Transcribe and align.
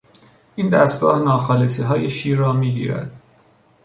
این 0.55 0.69
دستگاه 0.69 1.19
ناخالصیهای 1.19 2.09
شیر 2.09 2.37
را 2.37 2.53
میگیرد. 2.53 3.11